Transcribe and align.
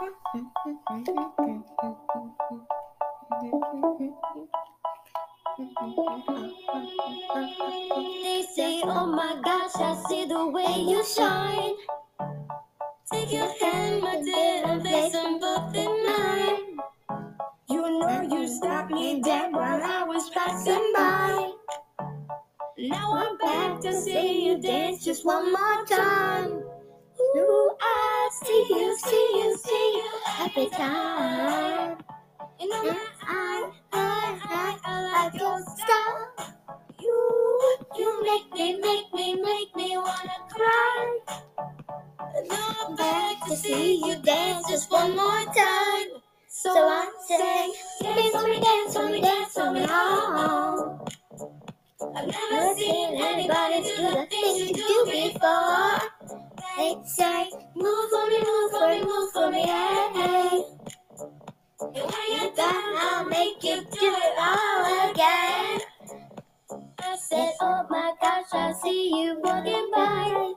They 0.00 0.08
say, 8.56 8.80
Oh 8.84 9.06
my 9.06 9.38
gosh, 9.44 9.74
I 9.74 10.02
see 10.08 10.24
the 10.24 10.46
way 10.48 10.84
you 10.88 11.04
shine. 11.04 11.74
Take 13.12 13.30
your 13.30 13.52
hand, 13.60 14.02
my 14.02 14.22
dear, 14.22 14.62
and 14.64 14.80
place 14.82 15.12
them 15.12 15.38
both 15.38 15.74
in 15.74 16.06
mine. 16.06 16.78
You 17.68 18.00
know 18.00 18.22
you 18.22 18.48
stopped 18.48 18.90
me 18.90 19.20
dead 19.20 19.52
while 19.52 19.82
I 19.82 20.04
was 20.04 20.30
passing 20.30 20.92
by. 20.94 21.52
Now 22.78 23.12
I'm 23.12 23.36
back 23.36 23.80
to 23.82 23.92
see 24.00 24.46
you 24.46 24.58
dance 24.62 25.04
just 25.04 25.26
one 25.26 25.52
more 25.52 25.84
time. 25.84 26.62
Ooh, 27.36 27.70
I 27.80 28.30
see 28.42 28.66
you, 28.70 28.96
see 28.98 29.30
you, 29.34 29.56
every 30.40 30.68
time. 30.70 31.98
You 32.58 32.68
know 32.68 32.96
I, 33.22 33.70
I, 33.92 34.38
I, 34.42 34.78
I 34.84 35.02
like 35.12 35.34
your 35.40 35.60
style. 35.76 36.54
You, 36.98 37.76
you 37.98 38.22
make 38.24 38.52
me, 38.54 38.80
make 38.80 39.12
me, 39.12 39.34
make 39.42 39.76
me 39.76 39.96
wanna 39.98 40.38
cry. 40.50 41.18
I'm 42.50 42.96
back 42.96 43.46
to 43.48 43.56
see 43.56 43.96
you 44.06 44.16
dance 44.22 44.66
just 44.68 44.90
one 44.90 45.14
more 45.14 45.44
time. 45.54 46.08
So 46.48 46.70
I 46.70 47.10
say, 47.28 47.72
dance 48.02 48.32
for 48.32 48.48
me, 48.48 48.60
dance 48.60 48.94
for 48.96 49.08
me, 49.08 49.20
dance 49.20 49.52
for 49.52 49.70
me, 49.72 49.86
oh. 49.88 51.06
I've 52.16 52.26
never 52.26 52.36
oh. 52.52 52.76
seen 52.78 53.22
anybody 53.22 53.82
do 53.82 53.96
the 54.02 54.26
things 54.30 54.58
you 54.58 54.74
do 54.74 55.04
before. 55.04 55.99
They 56.80 56.96
say, 57.04 57.50
move 57.76 58.08
for 58.08 58.26
me, 58.26 58.38
move 58.40 58.70
for 58.70 58.88
me, 58.88 59.04
move 59.04 59.32
for 59.34 59.50
me, 59.50 59.66
hey, 59.66 60.08
hey. 60.14 60.64
And 61.78 61.92
when 61.92 62.26
you're 62.32 62.54
done, 62.54 62.94
I'll 62.96 63.26
make 63.26 63.62
you 63.62 63.82
do 63.82 64.14
it 64.16 64.34
all 64.38 65.10
again. 65.10 65.80
I 66.98 67.18
said, 67.28 67.52
oh 67.60 67.86
my 67.90 68.14
gosh, 68.22 68.46
I 68.54 68.72
see 68.82 69.10
you 69.14 69.38
walking 69.44 69.90
by. 69.94 70.54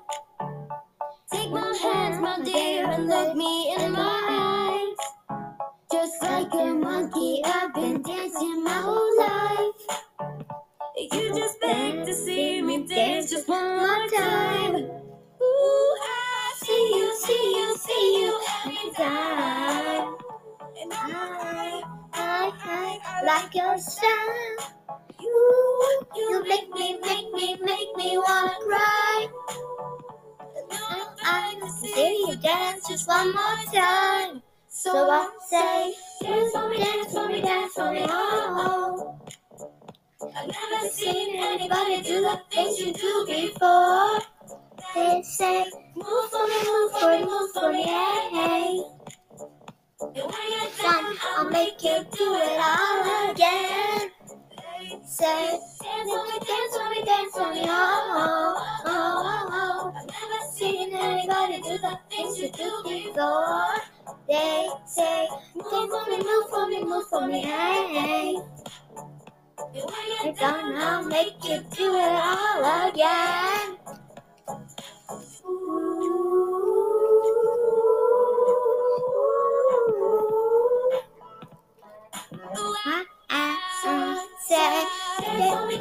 Take 1.33 1.51
my 1.51 1.77
hands, 1.81 2.21
my 2.21 2.39
dear, 2.41 2.89
and 2.89 3.07
look 3.09 3.35
me 3.35 3.75
in 3.77 3.91
my 3.91 4.95
eyes. 5.27 5.39
Just 5.91 6.23
like 6.23 6.53
a 6.53 6.73
monkey, 6.73 7.41
I've 7.43 7.73
been 7.73 8.01
dancing 8.01 8.32
like 23.25 23.53
your 23.55 23.77
style. 23.77 24.57
You, 25.19 26.01
you 26.15 26.43
make 26.47 26.69
me, 26.73 26.97
make 27.01 27.31
me, 27.33 27.57
make 27.61 27.95
me 27.95 28.17
wanna 28.17 28.55
cry. 28.65 29.27
I 31.25 31.55
can 31.59 31.69
see 31.71 32.25
you 32.27 32.35
dance 32.37 32.87
just 32.87 33.07
one 33.07 33.33
more 33.33 33.57
time. 33.73 34.41
So 34.67 35.09
I 35.09 35.29
say, 35.49 35.93
dance 36.27 36.51
for 36.51 36.69
me, 36.69 36.77
dance 36.77 37.13
for 37.13 37.27
me, 37.27 37.41
dance 37.41 37.73
for 37.73 37.91
me, 37.91 38.05
oh. 38.09 39.19
I've 40.21 40.47
never 40.47 40.89
seen 40.89 41.35
anybody 41.35 42.01
do 42.01 42.21
the 42.21 42.41
things 42.51 42.79
you 42.79 42.93
do 42.93 43.25
before. 43.27 44.19
They 44.95 45.21
say, 45.23 45.65
move 45.95 46.29
for 46.31 46.47
me, 46.47 46.63
move 46.65 46.91
for 46.91 47.09
me, 47.09 47.25
move 47.25 47.51
for 47.53 47.71
me, 47.71 47.83
hey, 47.83 48.29
hey. 48.31 49.02
Done, 50.11 51.15
I'll 51.37 51.49
make 51.49 51.81
you 51.81 52.05
do 52.11 52.35
it 52.35 52.59
all 52.59 53.31
again. 53.31 54.11
Say, 55.05 55.49
dance 55.81 56.11
for 56.11 56.25
me, 56.25 56.39
dance 56.39 56.77
for 56.77 56.89
me, 56.89 57.03
dance 57.05 57.33
for 57.33 57.53
me, 57.53 57.61
oh 57.63 57.67
oh, 57.67 57.69
oh, 58.85 58.87
oh, 58.87 59.23
oh, 59.25 59.47
oh. 59.51 59.93
I've 59.95 60.07
never 60.07 60.41
seen 60.55 60.93
anybody 60.93 61.61
do 61.61 61.77
the 61.77 61.97
things 62.09 62.37
you 62.37 62.49
do 62.51 62.83
before. 62.83 63.75
They 64.27 64.67
say, 64.87 65.27
move 65.55 65.89
for 65.89 66.05
me, 66.09 66.17
move 66.17 66.49
for 66.49 66.67
me, 66.67 66.83
move 66.83 67.05
for 67.09 67.25
me, 67.27 67.41
hey, 67.41 67.87
hey. 67.93 68.37
Done, 70.37 70.75
I'll 70.77 71.03
make 71.05 71.43
you 71.45 71.61
do 71.71 71.95
it 71.95 72.13
all 72.13 72.89
again. 72.89 73.77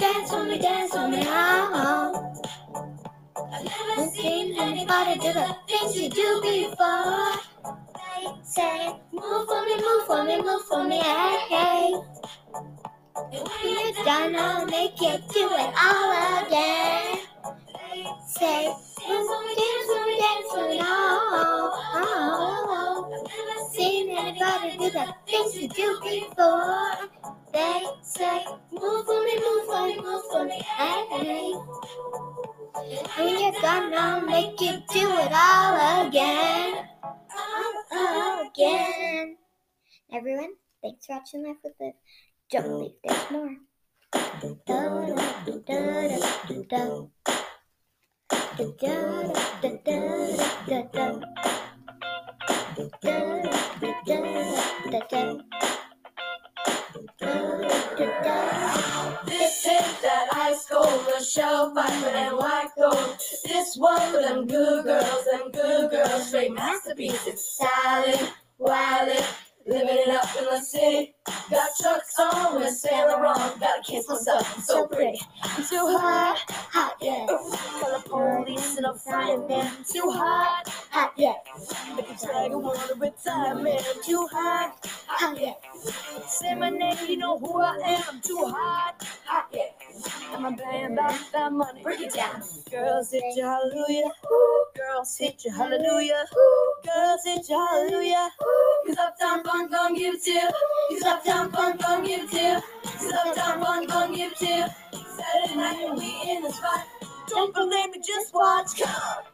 Dance 0.02 0.30
for 0.32 0.44
me, 0.44 0.58
dance 0.58 0.92
for 0.92 1.08
me, 1.08 1.18
me, 1.18 1.24
oh. 1.28 2.34
I've 3.52 3.64
never 3.64 4.10
seen 4.10 4.56
anybody 4.58 5.14
do 5.20 5.32
the 5.32 5.56
things 5.68 5.96
you 5.96 6.08
do 6.10 6.40
before. 6.42 7.32
They 7.94 8.26
say, 8.44 8.94
move 9.12 9.46
for 9.48 9.62
me, 9.66 9.76
move 9.76 10.06
for 10.06 10.24
me, 10.24 10.42
move 10.42 10.62
for 10.68 10.84
me, 10.84 10.98
hey, 10.98 11.38
hey. 11.50 11.92
When 13.16 13.44
you're 13.64 14.04
done, 14.04 14.36
I'll 14.36 14.66
make 14.66 15.00
you 15.00 15.14
do 15.34 15.48
it 15.62 15.74
all 15.86 16.46
again. 16.46 17.20
They 17.74 18.04
say, 18.28 18.64
dance 18.66 19.28
for 19.28 19.42
me, 19.46 19.54
dance 19.62 19.88
for 19.92 20.06
me, 20.06 20.18
dance 20.20 20.48
for 20.52 20.68
me, 20.70 20.78
oh, 20.82 21.30
oh, 21.32 21.70
oh, 21.94 22.02
oh. 22.04 22.66
oh. 22.70 22.81
Seen 23.72 24.10
anybody 24.10 24.76
do 24.76 24.90
the 24.90 25.14
things 25.26 25.56
you 25.56 25.68
do 25.68 25.98
before. 26.02 27.08
They 27.52 27.84
say, 28.02 28.44
move 28.70 29.06
for 29.06 29.22
me, 29.24 29.34
move 29.36 29.64
for 29.66 29.86
me, 29.86 29.96
move 29.98 30.24
for 30.30 30.44
me, 30.44 30.60
hey. 30.60 31.54
And 32.74 33.26
when 33.26 33.38
you're 33.40 33.62
done, 33.62 33.94
I'll 33.94 34.20
make 34.20 34.60
you 34.60 34.72
do 34.92 35.08
it 35.08 35.32
all 35.32 36.06
again. 36.06 36.88
All 37.92 38.46
again. 38.46 39.36
Everyone, 40.12 40.52
thanks 40.82 41.06
for 41.06 41.14
watching 41.14 41.44
Life 41.46 41.56
with 41.64 41.72
Liv. 41.80 41.94
Don't 42.50 42.68
believe 42.68 42.92
there's 43.02 43.30
more. 43.30 43.56
Da-da-da-da-da-da. 44.12 45.44
Da-da-da-da-da-da. 45.46 47.08
Da-da-da-da-da-da. 48.58 50.36
Da-da-da-da. 50.66 51.61
This 52.74 52.86
is 59.66 60.00
that 60.00 60.28
ice 60.32 60.66
cold. 60.70 61.06
This 63.44 63.76
one 63.76 64.00
for 64.10 64.22
them 64.22 64.46
good 64.46 64.84
girls, 64.84 65.24
them 65.30 65.50
good 65.52 65.90
girls, 65.90 66.28
straight 66.28 66.54
masterpieces. 66.54 67.58
Salad, 67.58 68.30
Wallet, 68.56 69.22
living 69.66 69.88
it 69.90 70.08
up 70.08 70.34
in 70.38 70.44
the 70.46 70.60
city. 70.60 71.11
Got 71.52 71.76
Chucks 71.76 72.18
on 72.18 72.60
with 72.60 72.74
Saint 72.74 73.08
Laurent. 73.08 73.60
Gotta 73.60 73.82
kiss 73.82 74.08
myself, 74.08 74.56
I'm 74.56 74.62
so 74.62 74.86
pretty. 74.86 75.20
I'm 75.42 75.62
too 75.64 75.98
hot, 75.98 76.42
hot, 76.48 76.96
yeah. 76.98 77.26
Call 77.26 77.98
the 77.98 78.08
police 78.08 78.78
and 78.78 78.86
I'm 78.86 78.96
frying 78.96 79.46
pan. 79.46 79.70
I'm 79.76 79.84
too 79.84 80.10
hot, 80.10 80.66
hot, 80.90 81.12
yeah. 81.18 81.34
Make 81.94 82.10
a 82.10 82.14
tiger 82.14 82.56
wanna 82.58 82.94
retire, 82.96 83.54
man. 83.54 83.82
I'm 83.94 84.02
too 84.02 84.26
hot, 84.32 84.78
hot, 85.06 85.38
yeah. 85.38 85.52
Say 86.26 86.54
my 86.54 86.70
name, 86.70 86.96
you 87.06 87.18
know 87.18 87.38
who 87.38 87.60
I 87.60 87.76
am. 87.84 88.02
I'm 88.08 88.20
too 88.22 88.46
hot, 88.46 89.06
hot, 89.26 89.48
yeah. 89.52 89.72
I'm 90.32 90.46
a 90.46 90.56
band 90.56 90.94
about 90.94 91.20
that 91.32 91.52
money. 91.52 91.82
Break 91.82 92.00
it 92.00 92.14
down. 92.14 92.42
Girls 92.70 93.12
you 93.12 93.44
hallelujah. 93.44 94.10
Ooh, 94.32 94.61
girls 94.74 95.16
hit 95.18 95.44
you 95.44 95.52
hallelujah. 95.52 96.24
Ooh, 96.36 96.74
girls 96.84 97.20
hit 97.24 97.48
you 97.48 97.56
hallelujah. 97.56 98.30
Cause 98.86 98.96
Uptown 98.98 99.44
Funk 99.44 99.70
gon' 99.70 99.94
give 99.94 100.14
it 100.14 100.22
to 100.24 100.30
you. 100.30 100.50
Cause 100.90 101.02
Uptown 101.02 101.52
Funk 101.52 101.80
gon' 101.80 102.04
give 102.04 102.24
it 102.24 102.30
to 102.30 102.40
you. 102.40 102.60
Cause 102.84 103.12
Uptown 103.12 103.60
Funk 103.62 103.88
gon' 103.88 104.14
give 104.14 104.32
it 104.32 104.38
to 104.38 104.46
you. 104.46 104.66
Saturday 105.16 105.56
night 105.56 105.84
and 105.88 105.98
we 105.98 106.30
in 106.30 106.42
the 106.42 106.52
spot. 106.52 106.86
Don't 107.28 107.54
believe 107.54 107.90
me, 107.92 108.02
just 108.06 108.34
watch. 108.34 108.80
Come. 108.80 109.24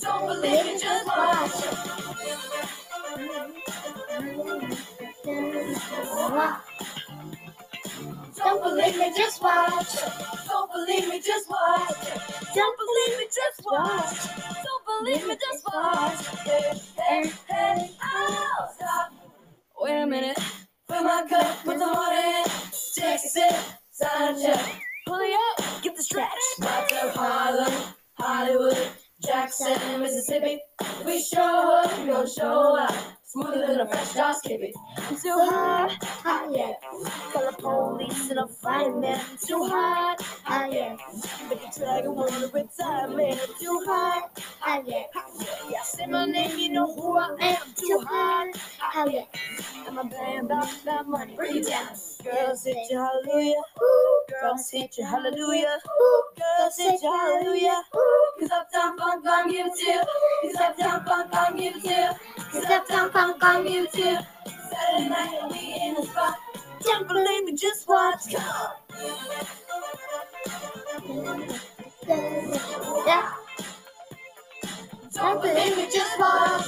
Don't 0.00 0.26
believe 0.26 0.64
me, 0.64 0.78
just 0.78 1.06
watch. 1.06 1.52
Don't 6.14 7.41
believe 8.76 8.98
me, 8.98 9.12
just 9.16 9.42
watch. 9.42 9.96
Don't 10.48 10.72
believe 10.72 11.08
me, 11.08 11.20
just 11.20 11.50
watch. 11.50 11.96
Don't 12.54 12.78
believe 12.78 13.18
me, 13.18 13.26
just 13.26 13.66
watch. 13.66 14.28
Don't 14.64 14.86
believe 15.04 15.26
me, 15.28 15.36
just 15.36 15.64
watch. 15.74 16.26
Hey, 16.46 16.80
hey, 16.96 17.32
hey, 17.50 17.90
hot, 35.88 36.04
hot, 36.04 36.48
yeah. 36.52 36.72
Call 37.32 37.50
the 37.50 37.56
police 37.58 38.30
and 38.30 38.38
a 38.38 38.46
fireman. 38.46 39.20
I'm 39.20 39.36
too 39.38 39.64
hot, 39.64 40.20
hot, 40.44 40.72
yeah. 40.72 40.96
Make 41.48 41.60
a 41.62 41.84
and 41.84 42.16
wanna 42.16 42.46
retire, 42.48 43.08
man. 43.08 43.38
Too 43.60 43.82
hot, 43.86 44.38
hot, 44.60 44.84
yeah. 44.86 45.04
Yeah, 45.70 45.82
say 45.82 46.06
my 46.06 46.26
name, 46.26 46.58
you 46.58 46.70
know 46.70 46.94
who 46.94 47.18
I 47.18 47.36
am. 47.40 47.74
Too 47.76 48.04
hot, 48.06 48.56
hot, 48.78 49.12
yeah. 49.12 49.24
I'm 49.86 49.98
a 49.98 50.04
band 50.04 50.46
about 50.46 50.68
that 50.84 51.06
money. 51.06 51.34
Bring 51.34 51.56
it 51.56 51.66
down. 51.66 51.88
Girls 52.24 52.64
hit 52.64 52.76
you 52.90 52.98
hallelujah. 52.98 53.62
Girls 54.30 54.70
hit 54.70 54.96
you 54.96 55.04
hallelujah. 55.04 55.78
Girls 56.38 56.76
hit 56.78 57.02
you 57.02 57.12
hallelujah. 57.12 57.82
Cause 58.38 58.50
Uptown 58.50 58.98
Funk 58.98 59.24
gon' 59.24 59.50
give 59.50 59.66
it 59.66 59.72
to. 59.74 60.06
Cause 60.42 60.60
Uptown 60.60 61.04
Funk 61.04 61.32
gon' 61.32 61.56
give 61.56 61.76
it 61.76 61.82
to. 61.82 62.18
Cause 62.52 62.64
Uptown 62.64 63.10
Funk 63.10 63.40
gon' 63.40 63.64
give 63.64 63.84
it 63.84 63.92
to. 63.92 64.26
Saturday 64.72 65.08
night 65.08 65.38
and 65.42 65.52
we 65.52 65.58
in 65.82 65.94
the 65.94 66.02
spot. 66.02 66.36
Don't 66.80 67.06
believe 67.06 67.44
me, 67.44 67.54
just 67.54 67.86
watch. 67.88 68.32
Don't 75.12 75.42
believe 75.42 75.76
me, 75.76 75.88
just 75.92 76.18
watch. 76.18 76.66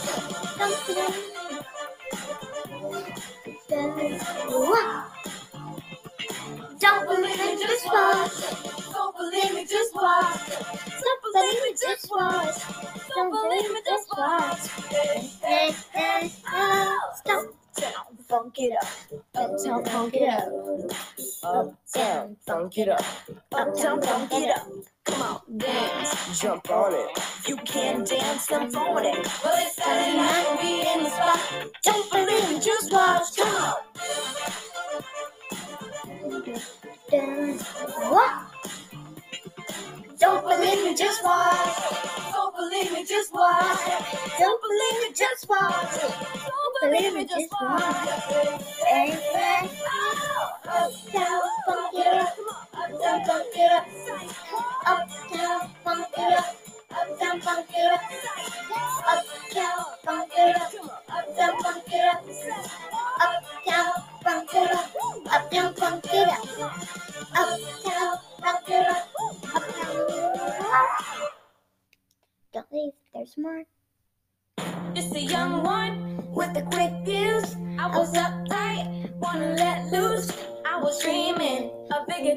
Don't 6.81 7.09
believe 7.09 7.45
me, 7.45 7.57
just 7.67 7.87
watch. 7.87 8.35
Don't 8.91 9.17
believe 9.17 9.55
me, 9.55 9.65
just 9.67 9.95
watch. 9.95 10.51
Don't 11.03 11.23
believe 11.23 11.63
me, 11.63 11.75
just 11.81 12.11
watch. 12.11 12.57
Don't 13.15 13.31
believe 13.31 13.73
me, 13.73 13.81
just 13.85 14.09
watch. 14.17 15.84
It 18.65 18.73
up. 18.81 18.89
Uptown, 19.35 19.85
funk 19.85 20.15
it 20.15 20.29
up. 20.29 20.49
Uptown, 21.45 22.37
funk 22.47 22.79
it 22.79 22.89
up. 22.89 23.05
Uptown, 23.53 24.03
funk 24.03 24.33
it 24.33 24.57
up. 24.57 24.67
Come 25.05 25.23
on, 25.23 25.59
dance, 25.59 26.41
jump 26.41 26.71
on 26.71 26.95
it. 26.95 27.19
You 27.47 27.57
can 27.59 28.05
dance, 28.05 28.47
then 28.47 28.71
phone 28.71 29.05
it. 29.05 29.29
Well, 29.45 29.55
it's 29.59 29.77
Saturday 29.77 30.17
night 30.17 30.47
and 30.49 30.59
we 30.61 30.81
in 30.93 31.03
the 31.05 31.11
spot. 31.11 31.41
Don't 31.83 32.11
believe 32.11 32.51
me, 32.51 32.61
just 32.61 32.93
watch. 32.93 33.37
Come 33.37 33.55
on. 33.55 33.75
What? 38.11 38.55
Don't 40.19 40.43
believe 40.43 40.85
me, 40.85 40.95
just 40.95 41.23
watch. 41.23 41.77
Don't 42.33 42.57
believe 42.57 42.93
me, 42.93 43.05
just 43.05 43.35
watch. 43.35 43.79
Don't 44.39 44.61
believe 44.63 45.09
me, 45.09 45.15
just 45.15 45.49
watch 45.49 46.55
believe 46.83 47.17
it 47.17 47.29
just 47.31 47.51
one. 47.61 47.83
Amen. 48.93 49.71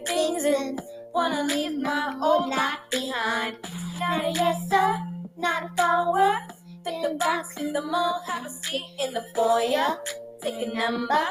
Things 0.07 0.43
and 0.45 0.81
wanna 1.13 1.43
leave 1.43 1.77
my 1.79 2.17
old 2.21 2.49
life 2.49 2.79
behind. 2.89 3.57
Not 3.99 4.25
a 4.25 4.31
yes 4.31 4.69
sir, 4.69 4.89
not 5.37 5.63
a 5.63 5.69
forward. 5.77 6.41
Pick 6.85 7.01
the 7.03 7.15
box 7.15 7.57
in 7.57 7.73
the 7.73 7.81
mall, 7.81 8.21
have 8.25 8.45
a 8.45 8.49
seat 8.49 8.85
in 8.99 9.13
the 9.13 9.23
foyer. 9.35 9.99
Take 10.41 10.67
a 10.67 10.73
number. 10.73 11.25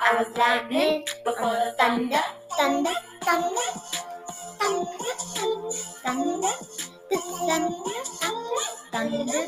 I 0.00 0.14
was 0.16 0.28
lightning 0.36 1.04
before 1.24 1.58
the 1.64 1.74
thunder, 1.78 2.24
thunder, 2.56 2.94
thunder, 3.22 3.70
thunder, 4.56 5.22
thunder, 5.32 5.72
thunder, 6.02 6.52
thunder, 7.40 8.04
thunder. 8.92 9.42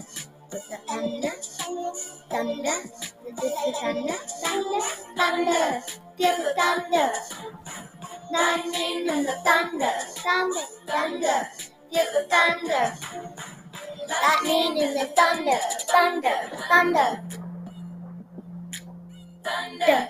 Thunder, 0.94 1.30
thunder, 2.30 2.76
with 3.24 3.36
the 3.36 3.50
thunder, 3.80 4.14
thunder, 4.42 4.80
thunder, 5.16 6.03
feel 6.16 6.36
the 6.36 6.54
thunder. 6.56 7.10
Lightning 8.32 9.08
and 9.08 9.26
the 9.26 9.36
thunder, 9.44 9.90
thunder, 10.16 10.60
thunder, 10.86 11.48
feel 11.92 12.04
the 12.14 12.26
thunder. 12.28 12.94
Lightning 14.08 14.82
and 14.82 15.00
the 15.00 15.06
thunder, 15.14 15.58
thunder, 15.88 16.36
thunder, 16.68 17.22
thunder. 19.44 20.08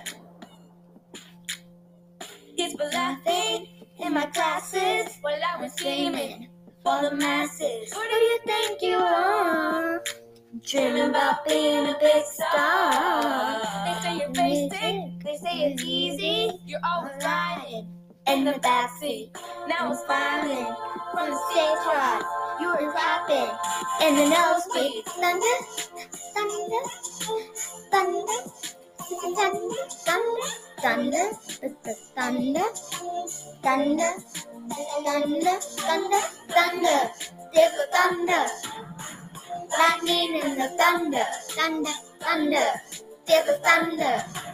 Kids 2.57 2.75
were 2.79 2.91
laughing 2.93 3.67
in 3.99 4.15
my 4.15 4.27
classes 4.27 5.19
while 5.23 5.41
I 5.55 5.61
was 5.61 5.73
screaming 5.73 6.49
for 6.85 7.03
the 7.03 7.17
masses. 7.17 7.93
Who 7.93 8.01
do 8.01 8.17
you 8.17 8.39
think 8.47 8.83
you 8.83 8.97
are? 8.97 10.03
Dreaming 10.63 11.11
about 11.11 11.45
being 11.47 11.89
a 11.89 11.97
big 11.99 12.25
star. 12.25 13.61
They 13.85 14.01
say 14.03 14.19
you're 14.19 14.31
basic, 14.31 15.04
say 15.45 15.73
it's 15.73 15.85
easy. 15.85 16.51
You're 16.67 16.81
always 16.83 17.13
riding 17.23 17.87
in 18.27 18.45
the 18.45 18.53
backseat. 18.53 19.29
Now 19.69 19.91
I'm 19.91 19.95
smiling 19.95 20.75
from 21.13 21.31
the 21.31 21.39
stage 21.51 21.85
right. 21.93 22.23
You 22.61 22.69
were 22.69 22.93
rapping 22.93 23.53
in 24.07 24.15
the 24.17 24.27
nosebleed. 24.33 25.05
Thunder, 25.05 25.57
thunder, 26.33 26.83
thunder, 27.93 28.25
thunder, 28.25 29.69
thunder, 30.81 31.29
thunder, 32.15 32.69
thunder, 33.63 33.63
thunder, 33.63 34.13
thunder, 35.05 35.57
thunder, 35.61 35.61
thunder, 35.85 36.23
thunder, 36.49 37.01
there's 37.53 37.73
the 37.77 37.87
thunder. 37.93 38.45
Lightning 39.79 40.41
and 40.43 40.61
the 40.61 40.69
thunder, 40.79 41.27
thunder, 41.51 41.91
thunder, 42.21 42.67
there's 43.27 43.47
the 43.47 43.59
thunder. 43.63 44.54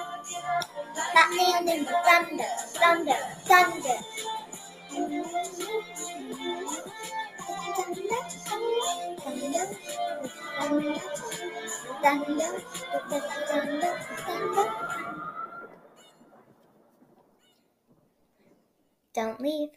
Lightning 1.13 1.69
and 1.69 1.87
the 1.87 1.93
thunder, 2.05 2.51
thunder, 2.73 3.19
thunder. 3.43 3.97
Thunder, 4.91 5.23
thunder, 12.01 12.51
thunder, 13.09 13.21
thunder, 13.47 13.93
thunder. 14.25 14.67
Don't 19.13 19.41
leave. 19.41 19.69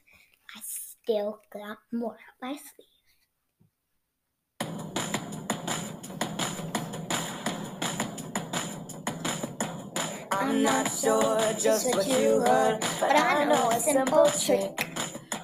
I 0.56 0.60
still 0.62 1.40
got 1.52 1.78
more 1.92 2.12
up 2.12 2.18
my 2.40 2.52
sleeve. 2.52 2.93
I'm 10.44 10.62
not 10.62 10.92
sure 10.92 11.40
just 11.58 11.86
what 11.94 12.06
you 12.06 12.40
heard, 12.40 12.78
but 13.00 13.16
I 13.16 13.44
know 13.46 13.70
a 13.70 13.80
simple 13.80 14.26
trick. 14.26 14.86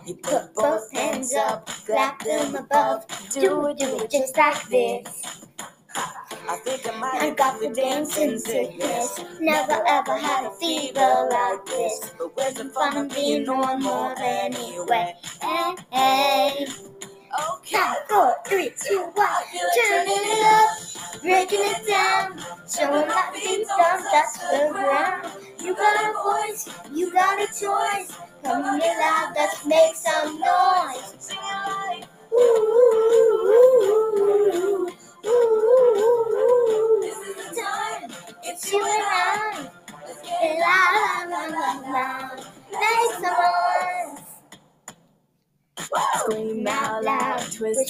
You 0.07 0.15
put 0.17 0.55
both 0.55 0.93
hands 0.93 1.35
up, 1.35 1.67
clap 1.87 2.23
them 2.23 2.55
above, 2.55 3.07
do 3.33 3.67
it, 3.69 3.79
do 3.79 3.99
it 3.99 4.11
just 4.11 4.37
like 4.37 4.63
this. 4.69 5.47
I 5.97 6.57
think 6.65 6.87
I 6.87 6.99
might 6.99 7.23
I 7.23 7.31
got 7.31 7.61
the 7.61 7.71
dancing 7.71 8.39
sickness. 8.39 9.19
Never 9.41 9.83
ever 9.89 10.19
had 10.19 10.45
a 10.45 10.55
fever 10.57 11.29
like 11.31 11.65
this. 11.65 12.11
But 12.19 12.37
where's 12.37 12.55
the 12.55 12.67
fun 12.67 12.99
of 12.99 13.15
being 13.15 13.45
normal 13.45 14.13
anyway? 14.19 15.15
Hey, 15.41 15.77
hey. 15.93 16.67
Okay. 17.33 17.77
Five, 17.77 17.97
four, 18.09 18.35
three, 18.47 18.73
two, 18.87 19.03
one. 19.15 19.45
Turn 19.77 20.07
it 20.09 20.45
up. 20.47 21.23
breaking 21.23 21.61
it 21.63 21.87
down, 21.87 22.39
showing 22.69 23.07
my 23.09 23.31
feet 23.35 23.67
don't 23.69 24.03
the 24.41 24.73
ground. 24.73 25.33
You 25.63 25.75
got 25.77 26.11
a 26.11 26.13
voice, 26.23 26.69
you 26.93 27.13
got 27.13 27.39
a 27.41 27.47
choice. 27.47 28.17
Come 28.43 28.63
on, 28.65 28.79
get 28.81 28.99
loud, 28.99 29.33
let's 29.37 29.65
make 29.67 29.95
some 29.95 30.41
noise. 30.41 31.29
It 31.31 31.37
like, 31.37 32.05
Ooh, 32.33 32.37
ooh, 32.37 33.47
ooh, 33.47 34.89
ooh. 34.89 35.00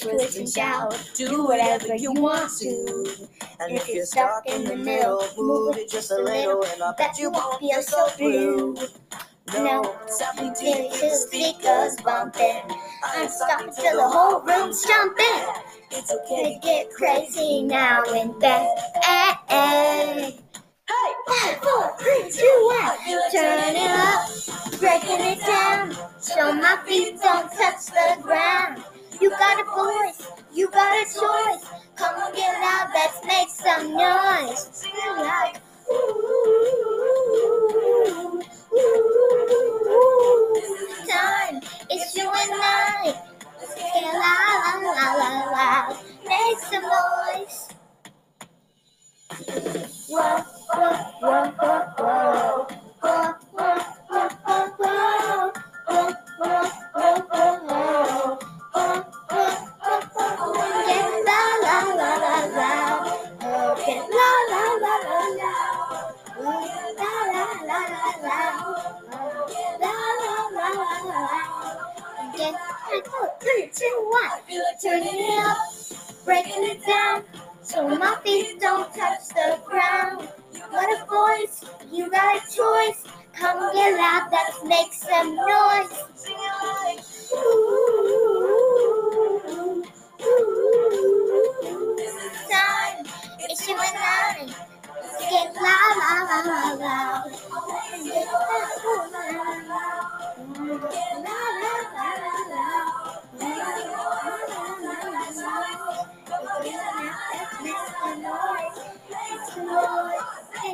Twist, 0.00 0.38
and 0.38 0.48
shout. 0.48 1.10
Do 1.14 1.44
whatever 1.44 1.94
you 1.94 2.12
want 2.12 2.50
to. 2.58 3.28
And 3.60 3.72
if 3.76 3.88
you're 3.88 4.06
stuck 4.06 4.46
in 4.46 4.64
the 4.64 4.76
middle, 4.76 5.24
move 5.36 5.76
it 5.76 5.90
just 5.90 6.10
a 6.10 6.16
little, 6.16 6.64
and 6.64 6.82
I 6.82 6.92
bet 6.96 7.18
you 7.18 7.30
won't 7.30 7.60
feel 7.60 7.82
so 7.82 8.08
blue. 8.18 8.76
No, 9.54 9.96
something 10.06 10.54
to 10.54 10.98
the 11.00 11.10
speakers 11.10 11.96
bumping. 12.04 12.62
I'm 13.02 13.28
stopping 13.28 13.72
till 13.74 13.96
the 13.96 14.08
whole 14.08 14.40
room's 14.42 14.84
jumping. 14.86 15.70
It's 15.90 16.12
okay 16.12 16.40
Gonna 16.42 16.60
get 16.62 16.92
crazy 16.92 17.62
now 17.64 18.04
and 18.04 18.40
then. 18.40 18.76
Hey, 19.02 19.32
hey. 19.48 20.38
Hey, 20.88 21.12
Five, 21.26 21.56
four, 21.58 21.96
three, 21.98 22.30
two, 22.30 22.70
one. 22.70 22.76
I 22.80 22.96
feel 23.04 23.18
it 23.18 23.32
Turn 23.32 23.76
it 23.76 24.70
up, 24.70 24.80
breaking 24.80 25.20
it 25.20 25.40
down. 25.44 25.96
So 26.20 26.52
my 26.52 26.82
feet 26.86 27.20
don't 27.20 27.50
touch 27.52 27.86
the 27.86 28.22
ground. 28.22 28.84
You 29.20 29.28
got 29.30 29.60
a 29.60 29.64
voice, 29.64 30.28
you 30.54 30.70
got 30.70 30.96
a 30.96 31.04
choice. 31.04 31.70
Come 31.94 32.14
on, 32.16 32.34
get 32.34 32.60
loud, 32.60 32.90
let's 32.94 33.24
make 33.26 33.50
some 33.50 33.92
noise. 33.92 34.82
It 34.86 34.94
like, 35.18 35.60
Ooh, 35.90 35.94
ooh, 38.72 38.80
ooh. 39.92 40.54
The 40.54 41.12
time, 41.12 41.60
it's 41.90 42.16
you 42.16 42.22
and 42.22 42.32
I. 42.32 43.14
let's 43.60 43.74
loud, 44.04 44.82
loud, 44.82 45.18
loud, 45.20 45.52
loud. 45.52 45.96
Make 46.26 46.58
some 46.60 46.82
noise. 46.82 47.68
Whoa, 50.08 50.38
whoa, 50.72 50.94
whoa, 51.20 51.50
whoa. 51.60 51.69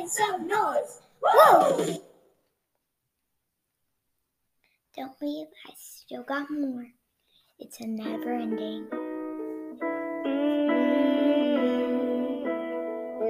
Make 0.07 0.13
some 0.13 0.47
noise. 0.47 1.01
Whoa! 1.21 1.99
Don't 4.95 5.21
leave, 5.21 5.47
I 5.67 5.73
still 5.75 6.23
got 6.23 6.49
more. 6.49 6.87
It's 7.59 7.81
a 7.81 7.87
never 7.87 8.31
ending. 8.31 8.87
Mm. 10.25 10.47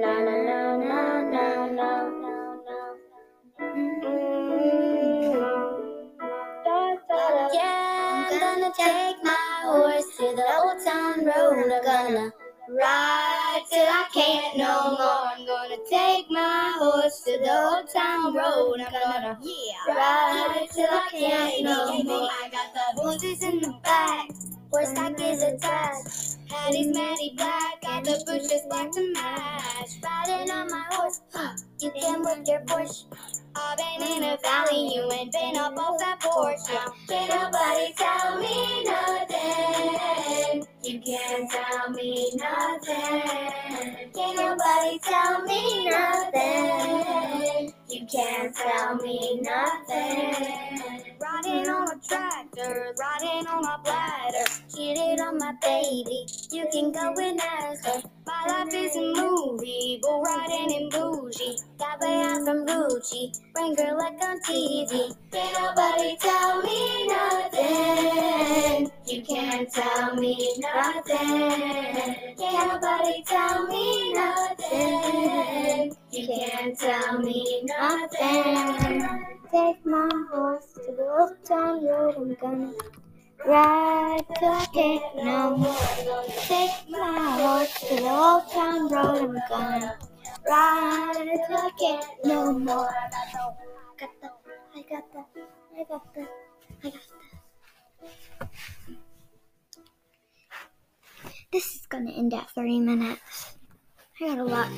Na 0.00 0.20
na 0.22 0.36
na 0.46 0.76
na 0.76 1.22
na 1.34 1.66
na 1.66 1.90
mm. 3.74 3.98
na 6.64 6.78
Yeah, 7.54 8.28
I'm 8.30 8.38
gonna 8.38 8.70
take 8.78 9.18
my 9.24 9.62
horse 9.64 10.06
to 10.18 10.26
the 10.36 10.46
old 10.62 10.78
town 10.84 11.26
road. 11.26 11.72
I'm 11.72 11.82
gonna 11.82 12.30
ride 12.68 13.62
till 13.70 13.86
I 13.86 14.06
can't 14.12 14.56
no 14.56 14.90
more. 14.90 15.28
I'm 15.32 15.46
gonna 15.46 15.76
take 15.88 16.30
my 16.30 16.74
horse 16.78 17.20
to 17.22 17.38
the 17.38 17.50
old 17.50 17.88
town 17.88 18.34
road. 18.34 18.80
I'm 18.80 18.92
gonna 18.92 19.38
yeah. 19.42 19.94
ride 19.94 20.68
till 20.72 20.86
I 20.90 21.08
can't 21.10 21.64
no 21.64 22.02
more. 22.02 22.28
I 22.30 22.48
got 22.50 22.74
the 22.74 23.00
horses 23.00 23.42
in 23.42 23.60
the 23.60 23.72
back, 23.82 24.28
horse 24.70 24.92
back 24.92 25.20
is 25.20 25.42
attached. 25.42 26.38
Hattie's 26.50 26.94
Matty 26.94 27.34
Black, 27.36 27.80
got 27.82 28.04
the 28.04 28.22
bushes 28.26 28.62
black 28.68 28.90
to 28.92 29.12
match. 29.12 29.90
Riding 30.02 30.50
on 30.50 30.70
my 30.70 30.84
horse, 30.90 31.20
you 31.80 31.90
can 31.90 32.20
with 32.20 32.46
your 32.48 32.60
push. 32.60 33.04
I've 33.60 33.76
been 33.76 34.02
in 34.06 34.22
a 34.22 34.38
valley, 34.38 34.94
you 34.94 35.10
ain't 35.12 35.32
been 35.32 35.56
up 35.56 35.76
off 35.76 35.98
that 35.98 36.20
porch. 36.20 36.58
Now, 36.68 36.92
can't 37.08 37.28
nobody 37.28 37.92
tell 37.96 38.38
me 38.38 38.84
nothing. 38.84 40.66
You 40.84 41.00
can't 41.00 41.50
tell 41.50 41.90
me 41.90 42.30
nothing. 42.36 44.12
Can't 44.14 44.36
nobody 44.36 44.98
tell 45.00 45.42
me 45.42 45.90
nothing. 45.90 47.77
You 47.90 48.04
can't 48.04 48.54
tell 48.54 48.96
me 48.96 49.40
nothing. 49.40 50.78
Riding 51.18 51.70
on 51.70 51.88
a 51.88 51.98
tractor, 52.06 52.94
riding 52.98 53.46
on 53.46 53.62
my 53.62 53.78
bladder, 53.82 54.44
cheated 54.74 55.20
on 55.20 55.38
my 55.38 55.54
baby. 55.62 56.26
You 56.50 56.66
can 56.70 56.92
go 56.92 57.14
and 57.18 57.40
ask 57.40 57.86
her. 57.86 58.02
My 58.26 58.44
life 58.46 58.74
is 58.74 58.94
a 58.94 59.14
movie, 59.14 60.00
bull 60.02 60.20
riding 60.22 60.76
and 60.76 60.90
bougie. 60.90 61.56
Got 61.78 62.02
out 62.02 62.44
from 62.44 62.66
Gucci, 62.66 63.32
bring 63.54 63.74
girl 63.74 63.96
like 63.96 64.22
on 64.22 64.38
TV. 64.40 65.16
Can't 65.32 65.58
nobody 65.58 66.14
tell 66.20 66.60
me 66.62 67.06
nothing. 67.06 68.90
You 69.06 69.22
can't 69.22 69.72
tell 69.72 70.14
me 70.14 70.56
nothing. 70.58 72.36
Can't 72.36 72.68
nobody 72.68 73.22
tell 73.26 73.66
me 73.66 74.12
nothing. 74.12 75.96
You 76.10 76.26
can't 76.26 76.78
tell 76.78 77.18
me 77.20 77.62
nothing. 77.64 77.77
Take 77.78 78.10
my 79.86 80.10
horse 80.32 80.66
to 80.74 80.90
the 80.96 81.06
old 81.16 81.36
town 81.44 81.86
road. 81.86 82.16
I'm 82.16 82.34
gonna 82.34 82.72
ride 83.46 84.24
till 84.34 84.50
I 84.50 84.66
no 85.14 85.56
more. 85.56 85.78
Take 86.26 86.90
my 86.90 87.38
horse 87.38 87.72
to 87.88 87.94
the 87.94 88.10
old 88.10 88.50
town 88.50 88.88
road. 88.88 89.30
I'm 89.30 89.38
gonna 89.48 89.96
ride 90.48 91.38
till 91.46 91.56
I 91.56 91.70
no 92.24 92.58
more. 92.58 92.90
I 92.90 93.08
got 93.96 94.10
the, 94.20 94.28
I 94.74 94.82
got 94.82 95.12
the, 95.12 95.24
I 95.78 95.84
got 95.84 96.14
the, 96.14 96.26
I 96.82 96.90
got 96.90 96.92
the. 96.92 96.98
This 101.52 101.76
is 101.76 101.86
gonna 101.86 102.10
end 102.10 102.34
at 102.34 102.50
30 102.50 102.80
minutes. 102.80 103.57
I 104.20 104.26
got 104.26 104.38
a 104.38 104.44
lot. 104.44 104.68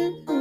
if 0.00 0.37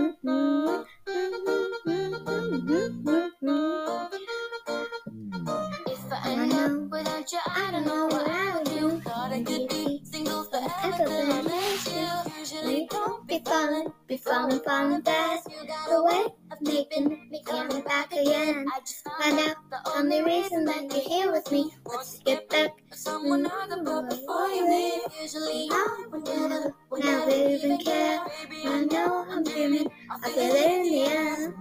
I 29.67 30.29
feel 30.29 30.55
it 30.55 30.71
in 30.71 30.83
the 30.83 30.99
air. 31.11 31.53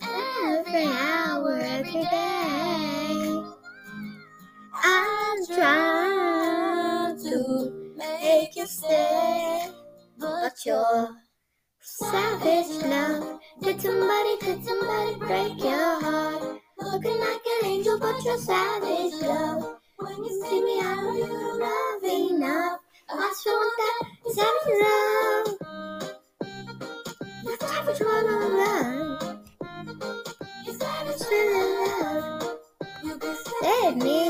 Every 0.00 0.84
hour, 0.84 1.58
every 1.58 2.02
day. 2.04 3.42
I'm 4.74 5.46
trying 5.46 7.18
to 7.18 7.94
make 7.96 8.54
you 8.54 8.64
stay, 8.66 9.70
but 10.18 10.54
your 10.64 11.16
savage 11.80 12.84
love. 12.84 13.40
Could 13.60 13.80
somebody, 13.80 14.36
could 14.36 14.64
somebody 14.64 15.16
break 15.16 15.58
your 15.64 16.00
heart? 16.00 16.60
Looking 16.78 17.18
like 17.18 17.40
an 17.60 17.66
angel, 17.66 17.98
but 17.98 18.22
your 18.24 18.38
savage 18.38 19.14
love. 19.20 19.80
When 19.96 20.16
you 20.16 20.46
see 20.46 20.62
me, 20.62 20.78
I 20.80 20.94
know 20.94 21.12
you 21.12 21.58
love 21.58 22.04
enough. 22.04 22.78
I 23.10 23.16
just 23.16 23.46
want 23.46 23.74
that 23.78 24.32
savage 24.32 25.58
love. 25.58 25.61
Your 27.98 28.08
savage 28.08 28.56
love, 28.56 29.38
your 30.64 30.74
savage 30.78 31.22
love. 31.30 32.58
You 33.04 33.18
me. 33.96 34.21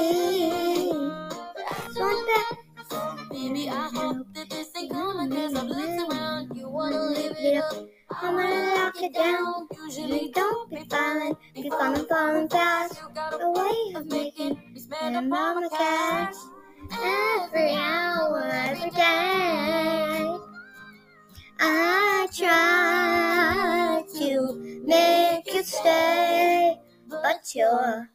Make 24.84 25.46
you 25.54 25.62
stay, 25.62 26.76
but 27.08 27.54
your 27.54 28.08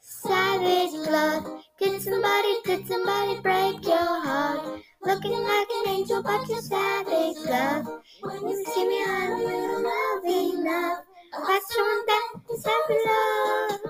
savage 0.00 0.92
love. 1.10 1.44
could 1.78 2.00
somebody, 2.00 2.60
could 2.64 2.86
somebody 2.88 3.38
break 3.40 3.84
your 3.84 3.96
heart? 3.96 4.80
Looking 5.02 5.42
like 5.42 5.68
an 5.70 5.88
angel, 5.88 6.22
but 6.22 6.48
you're 6.48 6.62
savage 6.62 7.36
love. 7.46 7.86
When 8.22 8.48
you 8.48 8.64
see 8.64 8.88
me, 8.88 9.02
I 9.06 9.26
know 9.28 9.38
you 9.40 9.68
don't 9.68 9.84
love 9.84 10.24
enough. 10.58 10.98
I 11.34 11.60
want 11.76 12.06
that 12.08 12.28
savage 12.64 13.04
love. 13.12 13.80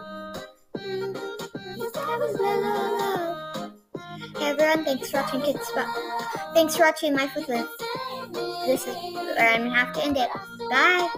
Mm, 0.83 1.16
Savage 1.95 2.40
love. 2.40 3.73
Hey 4.37 4.50
everyone, 4.50 4.85
thanks 4.85 5.11
for 5.11 5.23
watching 5.23 5.40
Kidz 5.42 5.75
Bop. 5.75 6.54
Thanks 6.54 6.76
for 6.76 6.83
watching 6.85 7.14
Life 7.14 7.37
with 7.37 7.49
Liv. 7.49 7.68
This 8.66 8.87
is 8.87 8.97
where 9.14 9.54
I'm 9.54 9.64
gonna 9.64 9.75
have 9.75 9.92
to 9.95 10.02
end 10.04 10.16
it. 10.16 10.28
Bye. 10.71 11.09